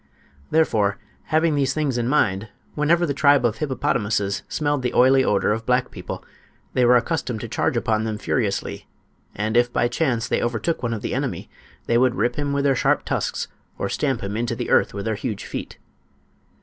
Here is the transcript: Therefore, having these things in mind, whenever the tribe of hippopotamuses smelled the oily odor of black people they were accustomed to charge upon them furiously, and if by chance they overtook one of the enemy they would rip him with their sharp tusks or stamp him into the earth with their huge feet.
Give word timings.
Therefore, 0.49 0.97
having 1.25 1.53
these 1.53 1.75
things 1.75 1.95
in 1.95 2.07
mind, 2.09 2.47
whenever 2.73 3.05
the 3.05 3.13
tribe 3.13 3.45
of 3.45 3.57
hippopotamuses 3.59 4.41
smelled 4.49 4.81
the 4.81 4.95
oily 4.95 5.23
odor 5.23 5.51
of 5.53 5.67
black 5.67 5.91
people 5.91 6.25
they 6.73 6.83
were 6.83 6.95
accustomed 6.97 7.39
to 7.41 7.47
charge 7.47 7.77
upon 7.77 8.03
them 8.03 8.17
furiously, 8.17 8.87
and 9.35 9.55
if 9.55 9.71
by 9.71 9.87
chance 9.87 10.27
they 10.27 10.41
overtook 10.41 10.81
one 10.81 10.95
of 10.95 11.03
the 11.03 11.13
enemy 11.13 11.51
they 11.85 11.99
would 11.99 12.15
rip 12.15 12.35
him 12.35 12.51
with 12.51 12.63
their 12.63 12.73
sharp 12.75 13.05
tusks 13.05 13.47
or 13.77 13.89
stamp 13.89 14.21
him 14.23 14.35
into 14.35 14.55
the 14.55 14.71
earth 14.71 14.91
with 14.91 15.05
their 15.05 15.13
huge 15.13 15.45
feet. 15.45 15.77